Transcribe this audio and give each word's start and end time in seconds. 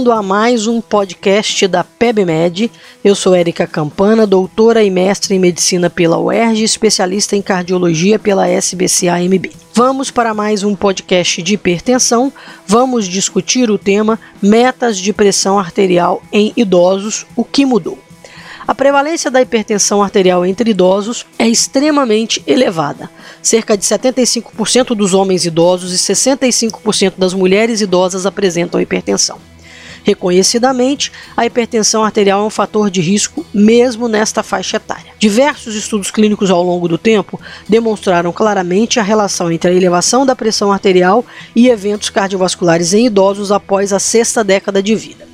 bem-vindo 0.00 0.12
a 0.12 0.22
mais 0.22 0.66
um 0.66 0.80
podcast 0.80 1.68
da 1.68 1.84
PebMed. 1.84 2.72
Eu 3.04 3.14
sou 3.14 3.34
Érica 3.34 3.66
Campana, 3.66 4.26
doutora 4.26 4.82
e 4.82 4.88
mestre 4.88 5.34
em 5.34 5.38
medicina 5.38 5.90
pela 5.90 6.18
UERJ, 6.18 6.64
especialista 6.64 7.36
em 7.36 7.42
cardiologia 7.42 8.18
pela 8.18 8.48
SBCA-MB. 8.48 9.52
Vamos 9.74 10.10
para 10.10 10.32
mais 10.32 10.62
um 10.62 10.74
podcast 10.74 11.42
de 11.42 11.52
hipertensão. 11.52 12.32
Vamos 12.66 13.06
discutir 13.06 13.70
o 13.70 13.76
tema 13.76 14.18
metas 14.40 14.96
de 14.96 15.12
pressão 15.12 15.58
arterial 15.58 16.22
em 16.32 16.54
idosos, 16.56 17.26
o 17.36 17.44
que 17.44 17.66
mudou. 17.66 17.98
A 18.66 18.74
prevalência 18.74 19.30
da 19.30 19.42
hipertensão 19.42 20.02
arterial 20.02 20.46
entre 20.46 20.70
idosos 20.70 21.26
é 21.38 21.46
extremamente 21.46 22.42
elevada. 22.46 23.10
Cerca 23.42 23.76
de 23.76 23.84
75% 23.84 24.94
dos 24.94 25.12
homens 25.12 25.44
idosos 25.44 25.92
e 25.92 25.98
65% 25.98 27.14
das 27.18 27.34
mulheres 27.34 27.82
idosas 27.82 28.24
apresentam 28.24 28.80
hipertensão. 28.80 29.49
Reconhecidamente, 30.04 31.12
a 31.36 31.46
hipertensão 31.46 32.04
arterial 32.04 32.42
é 32.42 32.46
um 32.46 32.50
fator 32.50 32.90
de 32.90 33.00
risco 33.00 33.44
mesmo 33.52 34.08
nesta 34.08 34.42
faixa 34.42 34.76
etária. 34.76 35.12
Diversos 35.18 35.74
estudos 35.74 36.10
clínicos 36.10 36.50
ao 36.50 36.62
longo 36.62 36.88
do 36.88 36.98
tempo 36.98 37.40
demonstraram 37.68 38.32
claramente 38.32 38.98
a 38.98 39.02
relação 39.02 39.50
entre 39.50 39.70
a 39.70 39.74
elevação 39.74 40.24
da 40.26 40.36
pressão 40.36 40.72
arterial 40.72 41.24
e 41.54 41.68
eventos 41.68 42.10
cardiovasculares 42.10 42.92
em 42.94 43.06
idosos 43.06 43.52
após 43.52 43.92
a 43.92 43.98
sexta 43.98 44.42
década 44.42 44.82
de 44.82 44.94
vida. 44.94 45.29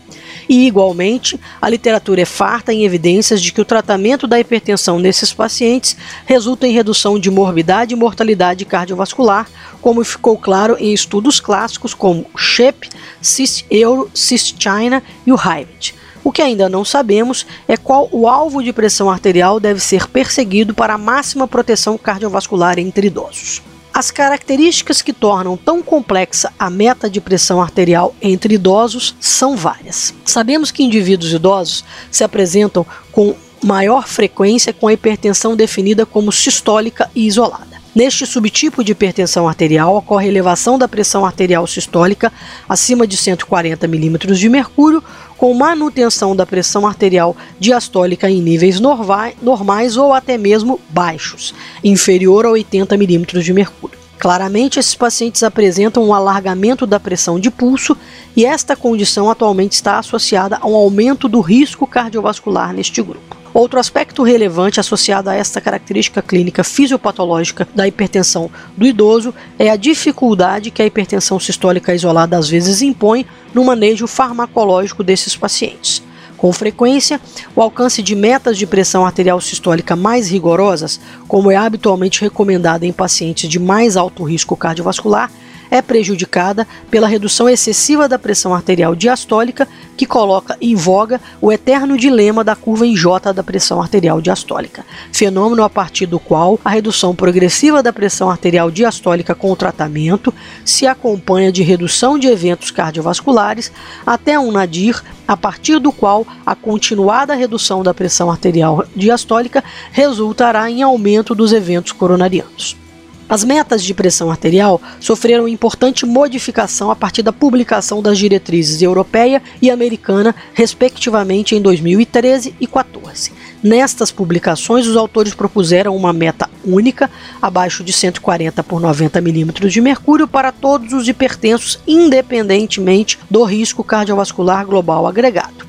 E, 0.48 0.66
igualmente, 0.66 1.38
a 1.60 1.68
literatura 1.68 2.23
é 2.23 2.24
farta 2.24 2.73
em 2.73 2.84
evidências 2.84 3.42
de 3.42 3.52
que 3.52 3.60
o 3.60 3.64
tratamento 3.64 4.27
da 4.27 4.38
hipertensão 4.38 4.98
nesses 4.98 5.32
pacientes 5.32 5.96
resulta 6.24 6.66
em 6.66 6.72
redução 6.72 7.19
de 7.19 7.30
morbidade 7.30 7.95
e 7.95 7.96
mortalidade 7.96 8.64
cardiovascular, 8.64 9.48
como 9.80 10.05
ficou 10.05 10.38
claro 10.38 10.77
em 10.78 10.92
estudos 10.92 11.41
clássicos 11.41 11.95
como 11.95 12.27
SHEP, 12.36 12.88
CIS-EURO, 13.20 14.11
CIS-China 14.14 15.02
e 15.27 15.33
o 15.33 15.36
HIVET. 15.36 15.94
O 16.22 16.33
que 16.33 16.42
ainda 16.42 16.69
não 16.69 16.84
sabemos 16.84 17.47
é 17.69 17.77
qual 17.77 18.08
o 18.11 18.28
alvo 18.28 18.62
de 18.62 18.72
pressão 18.72 19.08
arterial 19.08 19.61
deve 19.61 19.78
ser 19.78 20.08
perseguido 20.08 20.74
para 20.74 20.94
a 20.94 20.98
máxima 20.98 21.47
proteção 21.47 21.97
cardiovascular 21.97 22.80
entre 22.80 23.06
idosos. 23.06 23.62
As 23.97 24.11
características 24.11 25.00
que 25.00 25.11
tornam 25.11 25.56
tão 25.56 25.83
complexa 25.83 26.52
a 26.58 26.69
meta 26.69 27.08
de 27.08 27.19
pressão 27.19 27.62
arterial 27.62 28.14
entre 28.20 28.56
idosos 28.56 29.16
são 29.19 29.56
várias. 29.56 30.12
Sabemos 30.22 30.70
que 30.70 30.83
indivíduos 30.83 31.33
idosos 31.33 31.83
se 32.11 32.22
apresentam 32.22 32.84
com 33.11 33.34
maior 33.64 34.06
frequência 34.06 34.70
com 34.70 34.86
a 34.86 34.92
hipertensão 34.92 35.56
definida 35.56 36.05
como 36.05 36.30
sistólica 36.30 37.11
e 37.14 37.27
isolada. 37.27 37.75
Neste 37.97 38.27
subtipo 38.27 38.84
de 38.84 38.92
hipertensão 38.92 39.48
arterial 39.48 39.97
ocorre 39.97 40.28
elevação 40.28 40.78
da 40.78 40.86
pressão 40.86 41.25
arterial 41.25 41.66
sistólica 41.66 42.30
acima 42.69 43.06
de 43.06 43.16
140 43.16 43.89
milímetros 43.89 44.39
de 44.39 44.50
mercúrio, 44.50 45.02
com 45.39 45.55
manutenção 45.55 46.36
da 46.36 46.44
pressão 46.44 46.86
arterial 46.86 47.34
diastólica 47.58 48.28
em 48.28 48.42
níveis 48.42 48.78
normais 48.80 49.97
ou 49.97 50.12
até 50.12 50.36
mesmo 50.36 50.78
baixos, 50.91 51.55
inferior 51.83 52.44
a 52.44 52.50
80 52.50 52.98
milímetros 52.98 53.42
de 53.47 53.55
mercúrio. 53.55 53.98
Claramente, 54.19 54.78
esses 54.78 54.94
pacientes 54.94 55.42
apresentam 55.42 56.05
um 56.05 56.12
alargamento 56.12 56.86
da 56.86 57.00
pressão 57.00 57.41
de 57.41 57.50
pulso 57.50 57.97
e 58.36 58.44
esta 58.44 58.77
condição 58.77 59.30
atualmente 59.30 59.72
está 59.72 59.98
associada 59.98 60.58
a 60.61 60.67
um 60.67 60.74
aumento 60.74 61.28
do 61.28 61.41
risco 61.41 61.86
cardiovascular 61.86 62.74
neste 62.74 63.00
grupo. 63.00 63.45
Outro 63.56 63.80
aspecto 63.80 64.22
relevante 64.22 64.80
associado 64.80 65.30
a 65.30 65.34
esta 65.34 65.62
característica 65.62 66.20
clínica 66.20 66.62
fisiopatológica 66.62 67.66
da 67.74 67.88
hipertensão 67.88 68.50
do 68.76 68.84
idoso 68.84 69.32
é 69.58 69.70
a 69.70 69.76
dificuldade 69.76 70.70
que 70.70 70.82
a 70.82 70.84
hipertensão 70.84 71.40
sistólica 71.40 71.94
isolada 71.94 72.36
às 72.36 72.50
vezes 72.50 72.82
impõe 72.82 73.24
no 73.54 73.64
manejo 73.64 74.06
farmacológico 74.06 75.02
desses 75.02 75.34
pacientes. 75.34 76.02
Com 76.36 76.52
frequência, 76.52 77.18
o 77.55 77.62
alcance 77.62 78.02
de 78.02 78.14
metas 78.14 78.58
de 78.58 78.66
pressão 78.66 79.06
arterial 79.06 79.40
sistólica 79.40 79.96
mais 79.96 80.28
rigorosas, 80.28 81.00
como 81.27 81.50
é 81.50 81.56
habitualmente 81.56 82.20
recomendado 82.20 82.84
em 82.84 82.92
pacientes 82.92 83.48
de 83.48 83.58
mais 83.58 83.96
alto 83.96 84.22
risco 84.22 84.55
cardiovascular, 84.55 85.30
é 85.70 85.82
prejudicada 85.82 86.66
pela 86.90 87.06
redução 87.06 87.48
excessiva 87.48 88.08
da 88.08 88.18
pressão 88.18 88.54
arterial 88.54 88.94
diastólica, 88.94 89.68
que 89.96 90.06
coloca 90.06 90.56
em 90.60 90.74
voga 90.74 91.20
o 91.40 91.50
eterno 91.50 91.96
dilema 91.96 92.44
da 92.44 92.54
curva 92.54 92.86
em 92.86 92.94
J 92.94 93.32
da 93.32 93.42
pressão 93.42 93.80
arterial 93.80 94.20
diastólica, 94.20 94.84
fenômeno 95.12 95.62
a 95.62 95.70
partir 95.70 96.06
do 96.06 96.18
qual 96.18 96.60
a 96.64 96.70
redução 96.70 97.14
progressiva 97.14 97.82
da 97.82 97.92
pressão 97.92 98.30
arterial 98.30 98.70
diastólica 98.70 99.34
com 99.34 99.50
o 99.50 99.56
tratamento 99.56 100.32
se 100.64 100.86
acompanha 100.86 101.50
de 101.50 101.62
redução 101.62 102.18
de 102.18 102.27
eventos 102.27 102.70
cardiovasculares 102.70 103.72
até 104.04 104.38
um 104.38 104.52
nadir, 104.52 105.02
a 105.27 105.36
partir 105.36 105.78
do 105.78 105.90
qual 105.90 106.27
a 106.44 106.54
continuada 106.54 107.34
redução 107.34 107.83
da 107.83 107.92
pressão 107.92 108.30
arterial 108.30 108.84
diastólica 108.94 109.64
resultará 109.90 110.70
em 110.70 110.83
aumento 110.83 111.34
dos 111.34 111.52
eventos 111.52 111.92
coronarianos. 111.92 112.86
As 113.29 113.42
metas 113.42 113.83
de 113.83 113.92
pressão 113.92 114.31
arterial 114.31 114.81
sofreram 115.01 115.48
importante 115.48 116.07
modificação 116.07 116.92
a 116.92 116.97
partir 116.97 117.23
da 117.23 117.33
publicação 117.33 118.01
das 118.01 118.19
diretrizes 118.19 118.81
europeia 118.81 119.42
e 119.61 119.69
americana, 119.69 120.33
respectivamente 120.55 121.57
em 121.57 121.61
2013 121.61 122.55
e 122.61 122.67
2014. 122.67 123.33
Nestas 123.63 124.13
publicações, 124.13 124.87
os 124.87 124.97
autores 124.97 125.35
propuseram 125.35 125.97
uma 125.97 126.13
meta 126.13 126.48
única, 126.64 127.11
abaixo 127.42 127.83
de 127.83 127.92
140 127.92 128.62
por 128.62 128.81
90 128.81 129.20
milímetros 129.20 129.73
de 129.73 129.81
mercúrio, 129.81 130.29
para 130.29 130.53
todos 130.53 130.93
os 130.93 131.08
hipertensos, 131.08 131.81
independentemente 131.85 133.19
do 133.29 133.43
risco 133.43 133.82
cardiovascular 133.82 134.64
global 134.64 135.05
agregado 135.05 135.65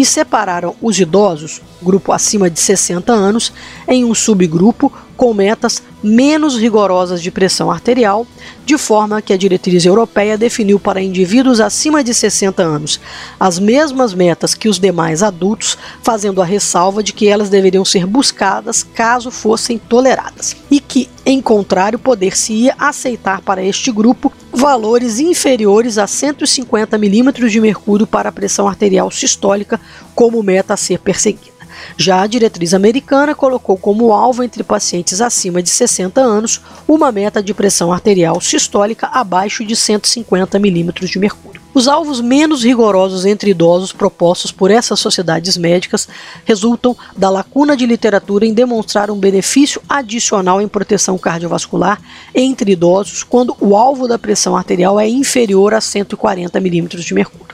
e 0.00 0.04
separaram 0.06 0.74
os 0.80 0.98
idosos, 0.98 1.60
grupo 1.82 2.10
acima 2.10 2.48
de 2.48 2.58
60 2.58 3.12
anos, 3.12 3.52
em 3.86 4.02
um 4.02 4.14
subgrupo 4.14 4.90
com 5.14 5.34
metas 5.34 5.82
menos 6.02 6.56
rigorosas 6.56 7.20
de 7.20 7.30
pressão 7.30 7.70
arterial, 7.70 8.26
de 8.64 8.78
forma 8.78 9.20
que 9.20 9.34
a 9.34 9.36
diretriz 9.36 9.84
europeia 9.84 10.38
definiu 10.38 10.80
para 10.80 11.02
indivíduos 11.02 11.60
acima 11.60 12.02
de 12.02 12.14
60 12.14 12.62
anos 12.62 12.98
as 13.38 13.58
mesmas 13.58 14.14
metas 14.14 14.54
que 14.54 14.70
os 14.70 14.78
demais 14.78 15.22
adultos, 15.22 15.76
fazendo 16.02 16.40
a 16.40 16.46
ressalva 16.46 17.02
de 17.02 17.12
que 17.12 17.28
elas 17.28 17.50
deveriam 17.50 17.84
ser 17.84 18.06
buscadas 18.06 18.82
caso 18.82 19.30
fossem 19.30 19.76
toleradas, 19.76 20.56
e 20.70 20.80
que, 20.80 21.10
em 21.26 21.42
contrário, 21.42 21.98
poder-se-ia 21.98 22.74
aceitar 22.78 23.42
para 23.42 23.62
este 23.62 23.92
grupo 23.92 24.32
valores 24.52 25.18
inferiores 25.18 25.98
a 25.98 26.06
150 26.06 26.96
milímetros 26.98 27.52
de 27.52 27.60
mercúrio 27.60 28.06
para 28.06 28.28
a 28.28 28.32
pressão 28.32 28.66
arterial 28.66 29.10
sistólica 29.10 29.80
como 30.14 30.42
meta 30.42 30.74
a 30.74 30.76
ser 30.76 30.98
perseguida. 30.98 31.60
Já 31.96 32.22
a 32.22 32.26
diretriz 32.26 32.74
americana 32.74 33.34
colocou 33.34 33.76
como 33.76 34.12
alvo 34.12 34.42
entre 34.42 34.62
pacientes 34.62 35.20
acima 35.20 35.62
de 35.62 35.70
60 35.70 36.20
anos 36.20 36.60
uma 36.86 37.10
meta 37.10 37.42
de 37.42 37.54
pressão 37.54 37.92
arterial 37.92 38.40
sistólica 38.40 39.06
abaixo 39.06 39.64
de 39.64 39.76
150 39.76 40.58
milímetros 40.58 41.10
de 41.10 41.18
mercúrio. 41.18 41.59
Os 41.72 41.86
alvos 41.86 42.20
menos 42.20 42.64
rigorosos 42.64 43.24
entre 43.24 43.52
idosos 43.52 43.92
propostos 43.92 44.50
por 44.50 44.72
essas 44.72 44.98
sociedades 44.98 45.56
médicas 45.56 46.08
resultam 46.44 46.96
da 47.16 47.30
lacuna 47.30 47.76
de 47.76 47.86
literatura 47.86 48.44
em 48.44 48.52
demonstrar 48.52 49.08
um 49.08 49.16
benefício 49.16 49.80
adicional 49.88 50.60
em 50.60 50.66
proteção 50.66 51.16
cardiovascular 51.16 52.00
entre 52.34 52.72
idosos 52.72 53.22
quando 53.22 53.56
o 53.60 53.76
alvo 53.76 54.08
da 54.08 54.18
pressão 54.18 54.56
arterial 54.56 54.98
é 54.98 55.08
inferior 55.08 55.72
a 55.72 55.80
140 55.80 56.58
milímetros 56.58 57.04
de 57.04 57.14
mercúrio. 57.14 57.49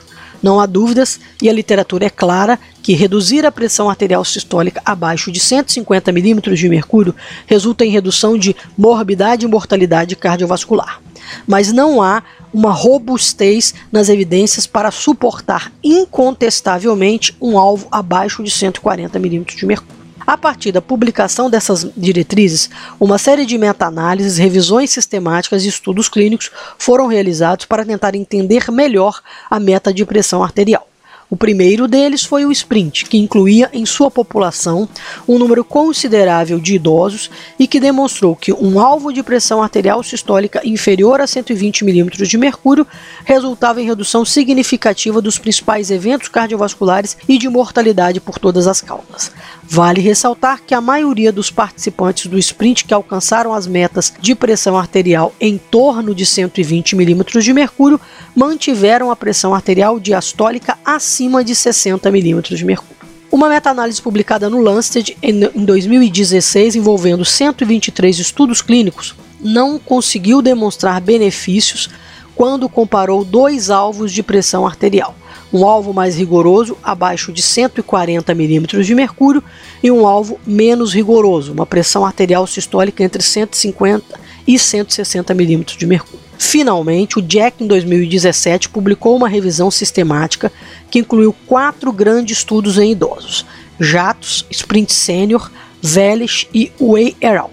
Não 0.47 0.61
há 0.61 0.65
dúvidas, 0.65 1.19
e 1.41 1.49
a 1.49 1.53
literatura 1.53 2.05
é 2.05 2.09
clara, 2.09 2.57
que 2.81 2.93
reduzir 2.93 3.45
a 3.45 3.51
pressão 3.51 3.89
arterial 3.89 4.23
sistólica 4.23 4.81
abaixo 4.85 5.29
de 5.29 5.41
150 5.41 6.09
milímetros 6.13 6.57
de 6.57 6.69
mercúrio 6.69 7.13
resulta 7.45 7.83
em 7.83 7.89
redução 7.89 8.37
de 8.37 8.55
morbidade 8.77 9.43
e 9.43 9.49
mortalidade 9.49 10.15
cardiovascular. 10.15 11.01
Mas 11.45 11.73
não 11.73 12.01
há 12.01 12.23
uma 12.53 12.71
robustez 12.71 13.73
nas 13.91 14.07
evidências 14.07 14.65
para 14.65 14.89
suportar 14.89 15.69
incontestavelmente 15.83 17.35
um 17.41 17.59
alvo 17.59 17.89
abaixo 17.91 18.41
de 18.41 18.49
140 18.49 19.19
milímetros 19.19 19.57
de 19.57 19.65
mercúrio. 19.65 20.06
A 20.27 20.37
partir 20.37 20.73
da 20.73 20.81
publicação 20.81 21.49
dessas 21.49 21.87
diretrizes, 21.95 22.69
uma 22.99 23.17
série 23.17 23.45
de 23.45 23.57
meta-análises, 23.57 24.37
revisões 24.37 24.89
sistemáticas 24.89 25.63
e 25.63 25.69
estudos 25.69 26.09
clínicos 26.09 26.51
foram 26.77 27.07
realizados 27.07 27.63
para 27.63 27.85
tentar 27.85 28.13
entender 28.13 28.69
melhor 28.69 29.21
a 29.49 29.57
meta 29.57 29.93
de 29.93 30.05
pressão 30.05 30.43
arterial. 30.43 30.85
O 31.29 31.35
primeiro 31.35 31.89
deles 31.89 32.23
foi 32.23 32.45
o 32.45 32.51
Sprint, 32.53 33.03
que 33.03 33.17
incluía 33.17 33.69
em 33.73 33.85
sua 33.85 34.09
população 34.09 34.87
um 35.27 35.37
número 35.37 35.61
considerável 35.61 36.57
de 36.57 36.75
idosos 36.75 37.29
e 37.59 37.67
que 37.67 37.81
demonstrou 37.81 38.33
que 38.33 38.53
um 38.53 38.79
alvo 38.79 39.11
de 39.11 39.21
pressão 39.21 39.61
arterial 39.61 40.01
sistólica 40.03 40.61
inferior 40.65 41.19
a 41.19 41.27
120 41.27 41.83
mm 41.83 42.11
de 42.25 42.37
mercúrio 42.37 42.87
resultava 43.25 43.81
em 43.81 43.85
redução 43.85 44.23
significativa 44.23 45.21
dos 45.21 45.37
principais 45.37 45.91
eventos 45.91 46.29
cardiovasculares 46.29 47.17
e 47.27 47.37
de 47.37 47.49
mortalidade 47.49 48.21
por 48.21 48.39
todas 48.39 48.65
as 48.65 48.79
causas. 48.79 49.29
Vale 49.61 49.99
ressaltar 49.99 50.61
que 50.65 50.73
a 50.73 50.79
maioria 50.79 51.33
dos 51.33 51.51
participantes 51.51 52.27
do 52.27 52.37
sprint 52.37 52.85
que 52.85 52.93
alcançaram 52.93 53.53
as 53.53 53.67
metas 53.67 54.13
de 54.21 54.33
pressão 54.33 54.77
arterial 54.77 55.35
em 55.41 55.57
torno 55.57 56.15
de 56.15 56.25
120 56.25 56.95
mm 56.95 57.41
de 57.41 57.53
mercúrio 57.53 57.99
mantiveram 58.33 59.11
a 59.11 59.15
pressão 59.15 59.53
arterial 59.53 59.99
diastólica 59.99 60.77
acima 60.85 61.16
de 61.43 61.55
60 61.55 62.09
mm 62.09 62.41
de 62.41 62.65
mercúrio. 62.65 62.95
Uma 63.31 63.49
meta-análise 63.49 64.01
publicada 64.01 64.49
no 64.49 64.61
Lancet 64.61 65.17
em 65.21 65.65
2016, 65.65 66.75
envolvendo 66.75 67.25
123 67.25 68.19
estudos 68.19 68.61
clínicos, 68.61 69.15
não 69.41 69.77
conseguiu 69.77 70.41
demonstrar 70.41 71.01
benefícios 71.01 71.89
quando 72.35 72.69
comparou 72.69 73.25
dois 73.25 73.69
alvos 73.69 74.11
de 74.13 74.23
pressão 74.23 74.65
arterial 74.65 75.15
um 75.51 75.65
alvo 75.65 75.93
mais 75.93 76.17
rigoroso 76.17 76.77
abaixo 76.83 77.31
de 77.31 77.41
140 77.41 78.33
milímetros 78.33 78.85
de 78.85 78.93
mercúrio 78.93 79.43
e 79.81 79.89
um 79.89 80.05
alvo 80.05 80.39
menos 80.45 80.93
rigoroso, 80.93 81.53
uma 81.53 81.65
pressão 81.65 82.05
arterial 82.05 82.45
sistólica 82.45 83.03
entre 83.03 83.21
150 83.21 84.19
e 84.45 84.57
160 84.57 85.33
milímetros 85.33 85.77
de 85.77 85.85
mercúrio. 85.85 86.26
Finalmente, 86.37 87.17
o 87.17 87.21
Jack 87.21 87.63
em 87.63 87.67
2017 87.67 88.69
publicou 88.69 89.15
uma 89.15 89.27
revisão 89.27 89.71
sistemática 89.71 90.51
que 90.89 90.99
incluiu 90.99 91.35
quatro 91.45 91.91
grandes 91.91 92.37
estudos 92.37 92.77
em 92.77 92.91
idosos: 92.91 93.45
Jatos, 93.79 94.45
Sprint 94.49 94.93
Senior, 94.93 95.51
Veles 95.81 96.47
e 96.53 96.71
Way 96.79 97.15
Eral, 97.19 97.51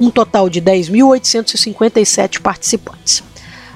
um 0.00 0.10
total 0.10 0.48
de 0.48 0.60
10.857 0.60 2.40
participantes. 2.40 3.22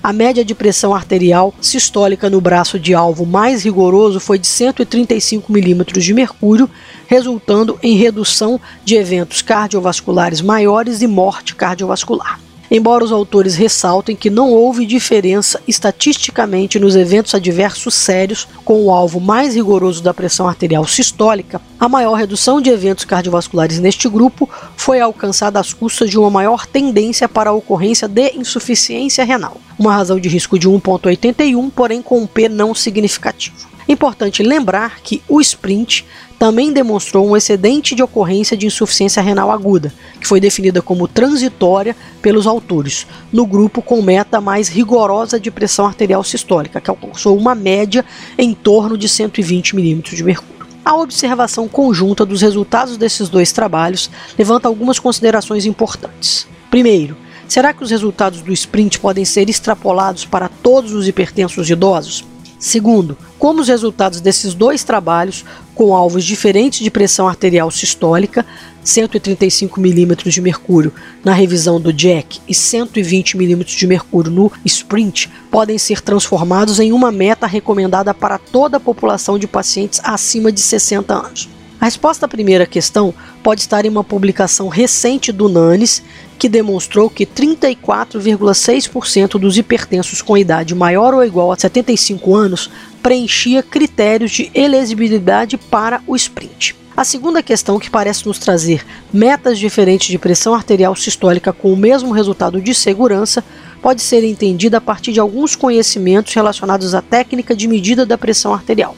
A 0.00 0.12
média 0.12 0.44
de 0.44 0.54
pressão 0.54 0.94
arterial 0.94 1.52
sistólica 1.60 2.30
no 2.30 2.40
braço 2.40 2.78
de 2.78 2.94
alvo 2.94 3.26
mais 3.26 3.64
rigoroso 3.64 4.20
foi 4.20 4.38
de 4.38 4.46
135 4.46 5.52
milímetros 5.52 6.04
de 6.04 6.14
mercúrio, 6.14 6.70
resultando 7.06 7.78
em 7.82 7.96
redução 7.96 8.60
de 8.84 8.94
eventos 8.94 9.42
cardiovasculares 9.42 10.40
maiores 10.40 11.02
e 11.02 11.06
morte 11.06 11.54
cardiovascular. 11.54 12.47
Embora 12.70 13.02
os 13.02 13.12
autores 13.12 13.54
ressaltem 13.54 14.14
que 14.14 14.28
não 14.28 14.50
houve 14.50 14.84
diferença 14.84 15.60
estatisticamente 15.66 16.78
nos 16.78 16.96
eventos 16.96 17.34
adversos 17.34 17.94
sérios 17.94 18.46
com 18.62 18.84
o 18.84 18.90
alvo 18.90 19.20
mais 19.20 19.54
rigoroso 19.54 20.02
da 20.02 20.12
pressão 20.12 20.46
arterial 20.46 20.86
sistólica, 20.86 21.62
a 21.80 21.88
maior 21.88 22.14
redução 22.14 22.60
de 22.60 22.68
eventos 22.68 23.06
cardiovasculares 23.06 23.78
neste 23.78 24.06
grupo 24.08 24.48
foi 24.76 25.00
alcançada 25.00 25.58
às 25.58 25.72
custas 25.72 26.10
de 26.10 26.18
uma 26.18 26.28
maior 26.28 26.66
tendência 26.66 27.26
para 27.26 27.50
a 27.50 27.54
ocorrência 27.54 28.06
de 28.06 28.36
insuficiência 28.36 29.24
renal, 29.24 29.56
uma 29.78 29.94
razão 29.94 30.20
de 30.20 30.28
risco 30.28 30.58
de 30.58 30.68
1,81, 30.68 31.70
porém 31.74 32.02
com 32.02 32.20
um 32.20 32.26
P 32.26 32.50
não 32.50 32.74
significativo. 32.74 33.77
Importante 33.88 34.42
lembrar 34.42 35.00
que 35.00 35.22
o 35.26 35.40
sprint 35.40 36.04
também 36.38 36.72
demonstrou 36.72 37.26
um 37.26 37.34
excedente 37.34 37.94
de 37.94 38.02
ocorrência 38.02 38.54
de 38.54 38.66
insuficiência 38.66 39.22
renal 39.22 39.50
aguda, 39.50 39.92
que 40.20 40.26
foi 40.28 40.38
definida 40.38 40.82
como 40.82 41.08
transitória 41.08 41.96
pelos 42.20 42.46
autores, 42.46 43.06
no 43.32 43.46
grupo 43.46 43.80
com 43.80 44.02
meta 44.02 44.42
mais 44.42 44.68
rigorosa 44.68 45.40
de 45.40 45.50
pressão 45.50 45.86
arterial 45.86 46.22
sistólica, 46.22 46.82
que 46.82 46.90
alcançou 46.90 47.36
uma 47.36 47.54
média 47.54 48.04
em 48.36 48.52
torno 48.52 48.96
de 48.98 49.08
120 49.08 49.74
milímetros 49.74 50.16
de 50.16 50.22
mercúrio. 50.22 50.68
A 50.84 50.94
observação 50.94 51.66
conjunta 51.66 52.24
dos 52.26 52.42
resultados 52.42 52.96
desses 52.98 53.28
dois 53.28 53.52
trabalhos 53.52 54.10
levanta 54.38 54.68
algumas 54.68 54.98
considerações 54.98 55.64
importantes. 55.64 56.46
Primeiro, 56.70 57.16
será 57.48 57.72
que 57.72 57.82
os 57.82 57.90
resultados 57.90 58.42
do 58.42 58.52
sprint 58.52 59.00
podem 59.00 59.24
ser 59.24 59.48
extrapolados 59.48 60.26
para 60.26 60.48
todos 60.48 60.92
os 60.92 61.08
hipertensos 61.08 61.68
idosos? 61.68 62.24
Segundo, 62.58 63.16
como 63.38 63.60
os 63.60 63.68
resultados 63.68 64.20
desses 64.20 64.52
dois 64.52 64.82
trabalhos, 64.82 65.44
com 65.74 65.94
alvos 65.94 66.24
diferentes 66.24 66.80
de 66.80 66.90
pressão 66.90 67.28
arterial 67.28 67.70
sistólica, 67.70 68.44
135 68.82 69.80
milímetros 69.80 70.34
de 70.34 70.40
mercúrio 70.40 70.92
na 71.24 71.32
revisão 71.32 71.80
do 71.80 71.92
Jack 71.92 72.40
e 72.48 72.54
120 72.54 73.36
milímetros 73.36 73.76
de 73.76 73.86
mercúrio 73.86 74.32
no 74.32 74.50
Sprint, 74.64 75.30
podem 75.50 75.78
ser 75.78 76.00
transformados 76.00 76.80
em 76.80 76.90
uma 76.90 77.12
meta 77.12 77.46
recomendada 77.46 78.12
para 78.12 78.38
toda 78.38 78.78
a 78.78 78.80
população 78.80 79.38
de 79.38 79.46
pacientes 79.46 80.00
acima 80.02 80.50
de 80.50 80.60
60 80.60 81.14
anos. 81.14 81.57
A 81.80 81.84
resposta 81.84 82.26
à 82.26 82.28
primeira 82.28 82.66
questão 82.66 83.14
pode 83.40 83.60
estar 83.60 83.84
em 83.84 83.88
uma 83.88 84.02
publicação 84.02 84.66
recente 84.66 85.30
do 85.30 85.48
NANES 85.48 86.02
que 86.36 86.48
demonstrou 86.48 87.08
que 87.08 87.24
34,6% 87.24 89.38
dos 89.38 89.56
hipertensos 89.56 90.20
com 90.20 90.36
idade 90.36 90.74
maior 90.74 91.14
ou 91.14 91.24
igual 91.24 91.52
a 91.52 91.56
75 91.56 92.34
anos 92.34 92.68
preenchia 93.00 93.62
critérios 93.62 94.32
de 94.32 94.50
elegibilidade 94.54 95.56
para 95.56 96.02
o 96.04 96.16
sprint. 96.16 96.74
A 96.96 97.04
segunda 97.04 97.44
questão, 97.44 97.78
que 97.78 97.88
parece 97.88 98.26
nos 98.26 98.40
trazer 98.40 98.84
metas 99.12 99.56
diferentes 99.56 100.08
de 100.08 100.18
pressão 100.18 100.52
arterial 100.52 100.96
sistólica 100.96 101.52
com 101.52 101.72
o 101.72 101.76
mesmo 101.76 102.10
resultado 102.10 102.60
de 102.60 102.74
segurança, 102.74 103.44
pode 103.80 104.02
ser 104.02 104.24
entendida 104.24 104.78
a 104.78 104.80
partir 104.80 105.12
de 105.12 105.20
alguns 105.20 105.54
conhecimentos 105.54 106.34
relacionados 106.34 106.92
à 106.96 107.00
técnica 107.00 107.54
de 107.54 107.68
medida 107.68 108.04
da 108.04 108.18
pressão 108.18 108.52
arterial. 108.52 108.96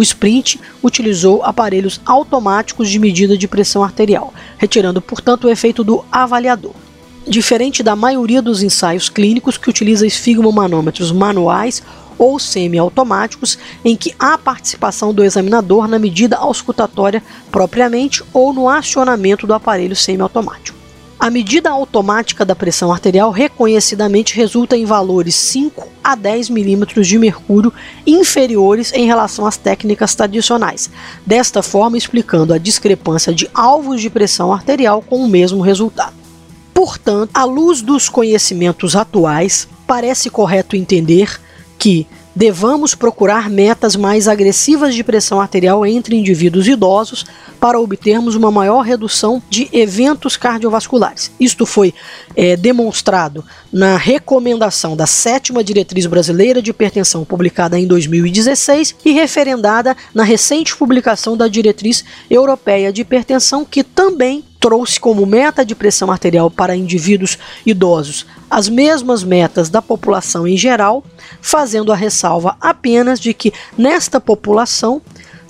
O 0.00 0.02
Sprint 0.02 0.58
utilizou 0.82 1.44
aparelhos 1.44 2.00
automáticos 2.06 2.88
de 2.88 2.98
medida 2.98 3.36
de 3.36 3.46
pressão 3.46 3.84
arterial, 3.84 4.32
retirando, 4.56 5.02
portanto, 5.02 5.44
o 5.44 5.50
efeito 5.50 5.84
do 5.84 6.02
avaliador. 6.10 6.72
Diferente 7.28 7.82
da 7.82 7.94
maioria 7.94 8.40
dos 8.40 8.62
ensaios 8.62 9.10
clínicos 9.10 9.58
que 9.58 9.68
utiliza 9.68 10.06
esfigmomanômetros 10.06 11.12
manuais 11.12 11.82
ou 12.16 12.38
semiautomáticos, 12.38 13.58
em 13.84 13.94
que 13.94 14.14
há 14.18 14.38
participação 14.38 15.12
do 15.12 15.22
examinador 15.22 15.86
na 15.86 15.98
medida 15.98 16.38
auscultatória 16.38 17.22
propriamente 17.52 18.24
ou 18.32 18.54
no 18.54 18.70
acionamento 18.70 19.46
do 19.46 19.52
aparelho 19.52 19.94
semiautomático. 19.94 20.79
A 21.20 21.28
medida 21.28 21.68
automática 21.68 22.46
da 22.46 22.56
pressão 22.56 22.90
arterial 22.90 23.30
reconhecidamente 23.30 24.34
resulta 24.34 24.74
em 24.74 24.86
valores 24.86 25.34
5 25.34 25.86
a 26.02 26.14
10 26.14 26.48
milímetros 26.48 27.06
de 27.06 27.18
mercúrio 27.18 27.70
inferiores 28.06 28.90
em 28.94 29.04
relação 29.04 29.44
às 29.44 29.58
técnicas 29.58 30.14
tradicionais, 30.14 30.88
desta 31.26 31.62
forma 31.62 31.98
explicando 31.98 32.54
a 32.54 32.58
discrepância 32.58 33.34
de 33.34 33.50
alvos 33.52 34.00
de 34.00 34.08
pressão 34.08 34.50
arterial 34.50 35.02
com 35.02 35.22
o 35.22 35.28
mesmo 35.28 35.60
resultado. 35.60 36.14
Portanto, 36.72 37.30
à 37.34 37.44
luz 37.44 37.82
dos 37.82 38.08
conhecimentos 38.08 38.96
atuais, 38.96 39.68
parece 39.86 40.30
correto 40.30 40.74
entender 40.74 41.38
que 41.78 42.06
devamos 42.34 42.94
procurar 42.94 43.50
metas 43.50 43.96
mais 43.96 44.28
agressivas 44.28 44.94
de 44.94 45.04
pressão 45.04 45.40
arterial 45.40 45.84
entre 45.84 46.16
indivíduos 46.16 46.66
idosos 46.68 47.24
para 47.58 47.78
obtermos 47.78 48.34
uma 48.34 48.50
maior 48.50 48.82
redução 48.82 49.42
de 49.48 49.68
eventos 49.72 50.36
cardiovasculares. 50.36 51.30
Isto 51.38 51.66
foi 51.66 51.92
é, 52.34 52.56
demonstrado 52.56 53.44
na 53.72 53.96
recomendação 53.96 54.96
da 54.96 55.06
sétima 55.06 55.62
diretriz 55.62 56.06
brasileira 56.06 56.62
de 56.62 56.70
hipertensão, 56.70 57.24
publicada 57.24 57.78
em 57.78 57.86
2016 57.86 58.96
e 59.04 59.12
referendada 59.12 59.96
na 60.14 60.22
recente 60.22 60.76
publicação 60.76 61.36
da 61.36 61.48
diretriz 61.48 62.04
europeia 62.30 62.92
de 62.92 63.02
hipertensão, 63.02 63.64
que 63.64 63.84
também 63.84 64.44
trouxe 64.60 65.00
como 65.00 65.24
meta 65.24 65.64
de 65.64 65.74
pressão 65.74 66.12
arterial 66.12 66.50
para 66.50 66.76
indivíduos 66.76 67.38
idosos 67.64 68.26
as 68.50 68.68
mesmas 68.68 69.24
metas 69.24 69.70
da 69.70 69.80
população 69.80 70.46
em 70.46 70.56
geral, 70.56 71.04
fazendo 71.40 71.92
a 71.92 71.96
ressalva 71.96 72.56
apenas 72.60 73.18
de 73.18 73.32
que 73.32 73.52
nesta 73.78 74.20
população 74.20 75.00